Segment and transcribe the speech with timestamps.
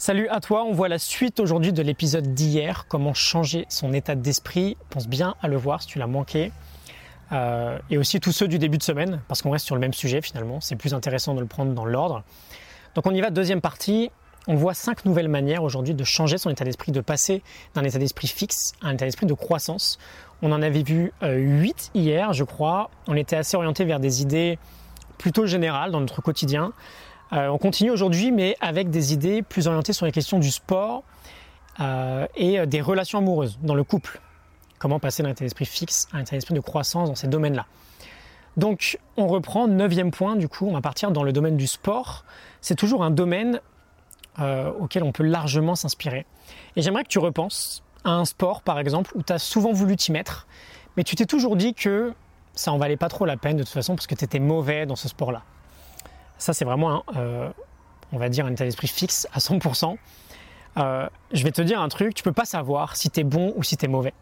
[0.00, 4.14] Salut à toi, on voit la suite aujourd'hui de l'épisode d'hier, comment changer son état
[4.14, 4.76] d'esprit.
[4.90, 6.52] Pense bien à le voir si tu l'as manqué.
[7.32, 9.92] Euh, et aussi tous ceux du début de semaine, parce qu'on reste sur le même
[9.92, 12.22] sujet finalement, c'est plus intéressant de le prendre dans l'ordre.
[12.94, 14.12] Donc on y va, deuxième partie.
[14.46, 17.42] On voit cinq nouvelles manières aujourd'hui de changer son état d'esprit, de passer
[17.74, 19.98] d'un état d'esprit fixe à un état d'esprit de croissance.
[20.42, 22.92] On en avait vu euh, huit hier, je crois.
[23.08, 24.60] On était assez orienté vers des idées
[25.18, 26.72] plutôt générales dans notre quotidien.
[27.32, 31.02] Euh, on continue aujourd'hui, mais avec des idées plus orientées sur les questions du sport
[31.80, 34.20] euh, et des relations amoureuses dans le couple.
[34.78, 37.66] Comment passer d'un état d'esprit fixe à un état d'esprit de croissance dans ces domaines-là.
[38.56, 42.24] Donc, on reprend, neuvième point, du coup, on va partir dans le domaine du sport.
[42.60, 43.60] C'est toujours un domaine
[44.40, 46.26] euh, auquel on peut largement s'inspirer.
[46.76, 49.96] Et j'aimerais que tu repenses à un sport, par exemple, où tu as souvent voulu
[49.96, 50.46] t'y mettre,
[50.96, 52.12] mais tu t'es toujours dit que
[52.54, 54.86] ça en valait pas trop la peine de toute façon parce que tu étais mauvais
[54.86, 55.42] dans ce sport-là.
[56.38, 57.50] Ça, c'est vraiment, euh,
[58.12, 59.96] on va dire, un état d'esprit fixe à 100%.
[60.76, 63.52] Euh, je vais te dire un truc, tu peux pas savoir si tu es bon
[63.56, 64.14] ou si tu es mauvais.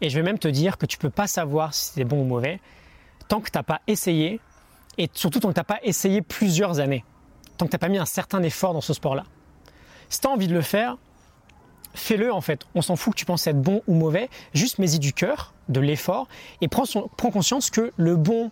[0.00, 2.20] Et je vais même te dire que tu peux pas savoir si tu es bon
[2.20, 2.60] ou mauvais
[3.28, 4.40] tant que tu n'as pas essayé
[4.98, 7.04] et surtout tant que tu n'as pas essayé plusieurs années.
[7.56, 9.24] Tant que tu n'as pas mis un certain effort dans ce sport-là.
[10.08, 10.98] Si tu as envie de le faire,
[11.94, 12.66] fais-le en fait.
[12.74, 15.80] On s'en fout que tu penses être bon ou mauvais, juste mets-y du cœur, de
[15.80, 16.28] l'effort
[16.60, 16.84] et prends,
[17.16, 18.50] prends conscience que le bon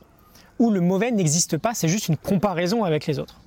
[0.62, 3.40] où le mauvais n'existe pas, c'est juste une comparaison avec les autres.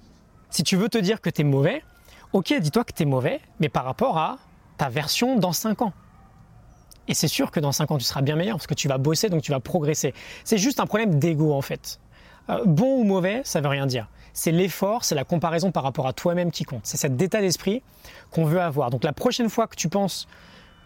[0.50, 1.82] Si tu veux te dire que tu es mauvais,
[2.34, 4.38] ok, dis-toi que tu es mauvais, mais par rapport à
[4.78, 5.94] ta version dans 5 ans.
[7.08, 8.98] Et c'est sûr que dans 5 ans, tu seras bien meilleur parce que tu vas
[8.98, 10.14] bosser, donc tu vas progresser.
[10.44, 12.02] C'est juste un problème d'ego en fait.
[12.50, 14.10] Euh, bon ou mauvais, ça veut rien dire.
[14.34, 16.82] C'est l'effort, c'est la comparaison par rapport à toi-même qui compte.
[16.84, 17.82] C'est cet état d'esprit
[18.30, 18.90] qu'on veut avoir.
[18.90, 20.28] Donc la prochaine fois que tu penses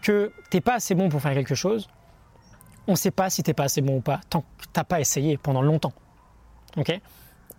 [0.00, 1.88] que t'es pas assez bon pour faire quelque chose,
[2.86, 5.00] on ne sait pas si t'es pas assez bon ou pas tant que t'as pas
[5.00, 5.92] essayé pendant longtemps.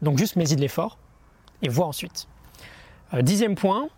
[0.02, 0.98] Donc juste mets-y de l'effort
[1.62, 2.28] et vois ensuite.
[3.14, 3.90] Euh, dixième point,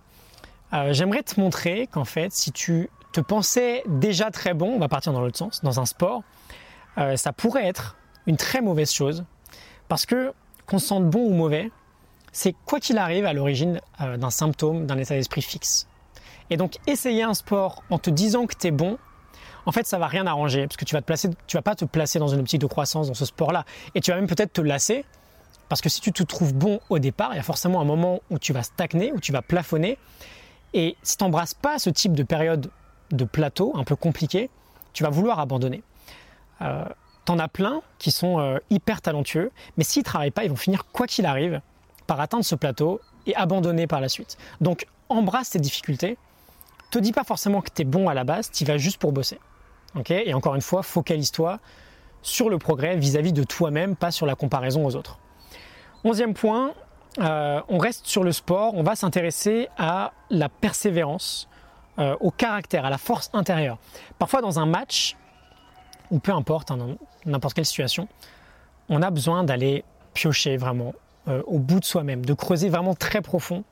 [0.73, 4.88] euh, j'aimerais te montrer qu'en fait, si tu te pensais déjà très bon, on va
[4.88, 6.23] partir dans l'autre sens, dans un sport,
[6.97, 9.23] euh, ça pourrait être une très mauvaise chose
[9.88, 10.34] parce que
[10.66, 11.72] qu'on se sente bon ou mauvais,
[12.31, 15.88] c'est quoi qu'il arrive à l'origine d'un symptôme, d'un état d'esprit fixe.
[16.50, 18.97] Et donc essayer un sport en te disant que tu es bon,
[19.66, 21.75] en fait, ça va rien arranger parce que tu vas te placer, tu vas pas
[21.75, 23.66] te placer dans une optique de croissance dans ce sport-là,
[23.96, 25.06] et tu vas même peut-être te lasser
[25.69, 28.22] parce que si tu te trouves bon au départ, il y a forcément un moment
[28.29, 29.97] où tu vas stagner, où tu vas plafonner,
[30.73, 32.69] et si tu n'embrasses pas ce type de période
[33.12, 34.50] de plateau un peu compliqué,
[34.94, 35.84] tu vas vouloir abandonner.
[36.62, 36.85] Euh,
[37.25, 40.85] T'en as plein qui sont euh, hyper talentueux, mais s'ils travaillent pas, ils vont finir
[40.91, 41.62] quoi qu'il arrive
[42.06, 44.38] par atteindre ce plateau et abandonner par la suite.
[44.59, 46.18] Donc embrasse tes difficultés.
[46.91, 49.13] Te dis pas forcément que tu es bon à la base, tu vas juste pour
[49.13, 49.40] bosser
[50.09, 51.59] et encore une fois, focalise-toi
[52.21, 55.19] sur le progrès vis-à-vis de toi-même, pas sur la comparaison aux autres.
[56.03, 56.73] Onzième point,
[57.19, 61.47] euh, on reste sur le sport, on va s'intéresser à la persévérance,
[61.99, 63.77] euh, au caractère, à la force intérieure.
[64.17, 65.15] Parfois dans un match,
[66.11, 68.07] ou peu importe, hein, n'importe quelle situation,
[68.89, 69.83] on a besoin d'aller
[70.13, 70.93] piocher vraiment
[71.27, 73.63] euh, au bout de soi-même, de creuser vraiment très profond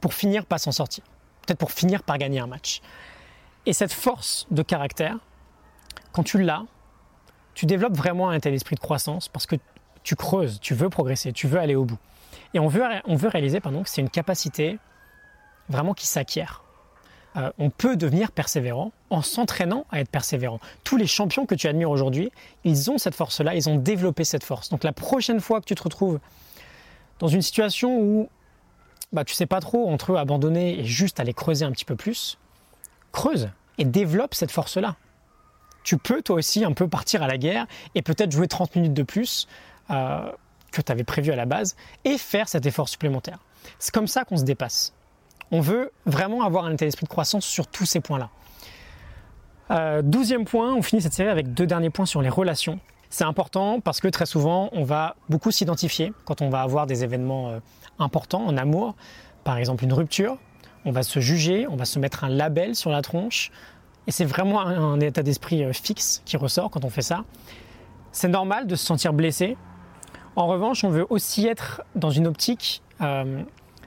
[0.00, 1.04] pour finir par s'en sortir,
[1.46, 2.80] peut-être pour finir par gagner un match.
[3.66, 5.18] Et cette force de caractère,
[6.12, 6.64] quand tu l'as,
[7.54, 9.56] tu développes vraiment un tel esprit de croissance parce que
[10.02, 11.98] tu creuses, tu veux progresser, tu veux aller au bout.
[12.54, 14.78] Et on veut, on veut réaliser pardon, que c'est une capacité
[15.68, 16.64] vraiment qui s'acquiert.
[17.36, 20.58] Euh, on peut devenir persévérant en s'entraînant à être persévérant.
[20.82, 22.32] Tous les champions que tu admires aujourd'hui,
[22.64, 24.68] ils ont cette force-là, ils ont développé cette force.
[24.68, 26.18] Donc la prochaine fois que tu te retrouves
[27.20, 28.28] dans une situation où
[29.12, 32.38] bah, tu sais pas trop entre abandonner et juste aller creuser un petit peu plus,
[33.12, 34.96] creuse et développe cette force-là
[35.90, 38.94] tu peux toi aussi un peu partir à la guerre et peut-être jouer 30 minutes
[38.94, 39.48] de plus
[39.90, 40.30] euh,
[40.70, 41.74] que tu avais prévu à la base
[42.04, 43.40] et faire cet effort supplémentaire.
[43.80, 44.94] C'est comme ça qu'on se dépasse.
[45.50, 48.30] On veut vraiment avoir un état d'esprit de croissance sur tous ces points-là.
[49.72, 52.78] Euh, douzième point, on finit cette série avec deux derniers points sur les relations.
[53.08, 57.02] C'est important parce que très souvent, on va beaucoup s'identifier quand on va avoir des
[57.02, 57.58] événements euh,
[57.98, 58.94] importants en amour,
[59.42, 60.38] par exemple une rupture.
[60.84, 63.50] On va se juger, on va se mettre un label sur la tronche,
[64.06, 67.24] et c'est vraiment un, état d'esprit euh, fixe qui ressort quand on fait ça.
[68.12, 69.56] C'est normal de se sentir blessé.
[70.36, 73.42] En revanche, on veut aussi être dans une optique euh,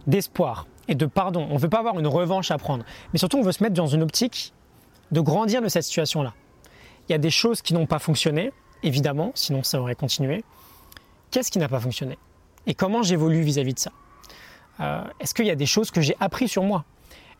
[0.08, 1.48] d'espoir et de pardon.
[1.50, 2.86] On ne veut pas avoir une revanche à prendre.
[3.12, 4.54] Mais surtout, on veut se mettre dans une optique
[5.12, 6.34] de grandir de cette situation-là.
[7.08, 8.52] Il y a des choses qui n'ont pas fonctionné,
[8.82, 10.44] évidemment, sinon ça aurait continué.
[11.32, 12.18] Qu'est-ce qui n'a pas fonctionné?
[12.66, 13.92] Et comment j'évolue vis-à-vis de ça?
[14.80, 16.86] Euh, Est-ce qu'il y a des choses que j'ai appris sur moi?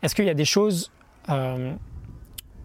[0.02, 0.90] Est-ce qu'il y a des choses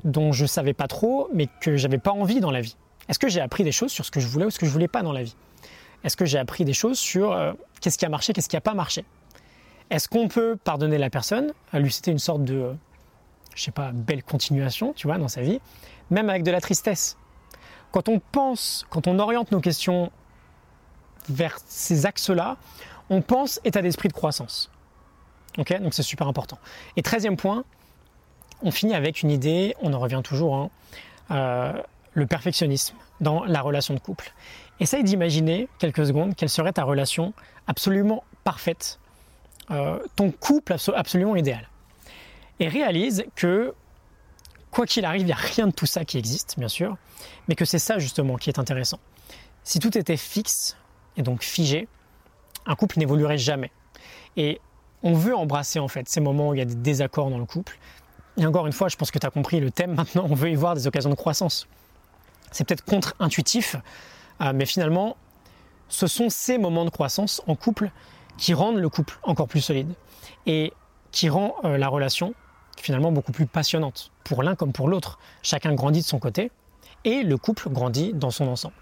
[0.03, 2.75] dont je savais pas trop, mais que j'avais pas envie dans la vie
[3.07, 4.71] Est-ce que j'ai appris des choses sur ce que je voulais ou ce que je
[4.71, 5.35] voulais pas dans la vie?
[6.03, 8.61] Est-ce que j'ai appris des choses sur euh, qu'est-ce qui a marché, qu'est-ce qui a
[8.61, 9.03] pas marché?
[9.89, 12.75] Est-ce qu'on peut pardonner la personne, lui c'était une sorte de,
[13.55, 15.59] je sais pas, belle continuation, tu vois, dans sa vie,
[16.09, 17.17] même avec de la tristesse.
[17.91, 20.11] Quand on pense, quand on oriente nos questions
[21.27, 22.57] vers ces axes-là,
[23.09, 24.69] on pense état d'esprit de croissance.
[25.57, 26.59] Ok, donc c'est super important.
[26.95, 27.63] Et treizième point,
[28.61, 30.69] on finit avec une idée, on en revient toujours, hein,
[31.31, 31.81] euh,
[32.13, 34.33] le perfectionnisme dans la relation de couple.
[34.79, 37.33] Essaye d'imaginer quelques secondes quelle serait ta relation
[37.67, 38.99] absolument parfaite,
[39.71, 41.69] euh, ton couple absolument idéal.
[42.59, 43.73] Et réalise que,
[44.71, 46.97] quoi qu'il arrive, il n'y a rien de tout ça qui existe, bien sûr,
[47.47, 48.99] mais que c'est ça justement qui est intéressant.
[49.63, 50.77] Si tout était fixe
[51.17, 51.87] et donc figé,
[52.65, 53.71] un couple n'évoluerait jamais.
[54.37, 54.59] Et
[55.03, 57.45] on veut embrasser en fait ces moments où il y a des désaccords dans le
[57.45, 57.77] couple.
[58.39, 60.49] Et encore une fois, je pense que tu as compris le thème maintenant, on veut
[60.49, 61.67] y voir des occasions de croissance.
[62.51, 63.75] C'est peut-être contre-intuitif,
[64.41, 65.17] euh, mais finalement,
[65.89, 67.91] ce sont ces moments de croissance en couple
[68.37, 69.93] qui rendent le couple encore plus solide
[70.45, 70.71] et
[71.11, 72.33] qui rend euh, la relation
[72.77, 75.19] finalement beaucoup plus passionnante pour l'un comme pour l'autre.
[75.41, 76.51] Chacun grandit de son côté
[77.03, 78.75] et le couple grandit dans son ensemble.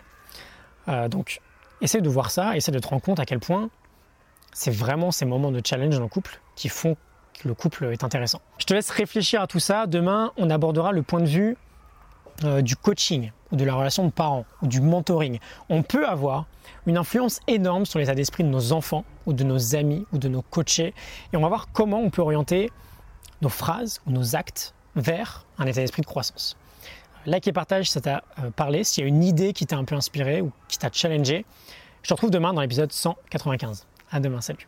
[0.88, 1.42] Euh, donc,
[1.82, 3.70] essaie de voir ça, essaie de te rendre compte à quel point
[4.54, 6.96] c'est vraiment ces moments de challenge dans le couple qui font
[7.44, 8.42] le couple est intéressant.
[8.58, 9.88] Je te laisse réfléchir à tout ça.
[9.88, 11.58] Demain, on abordera le point de vue
[12.44, 15.40] euh, du coaching ou de la relation de parents ou du mentoring.
[15.70, 16.46] On peut avoir
[16.86, 20.28] une influence énorme sur l'état d'esprit de nos enfants ou de nos amis ou de
[20.28, 20.94] nos coachés
[21.34, 22.70] et on va voir comment on peut orienter
[23.42, 26.58] nos phrases ou nos actes vers un état d'esprit de croissance.
[27.26, 28.84] Like et partage, ça t'a euh, parlé.
[28.84, 31.46] S'il y a une idée qui t'a un peu inspiré ou qui t'a challengé,
[32.04, 33.86] je te retrouve demain dans l'épisode 195.
[34.12, 34.68] À demain, salut.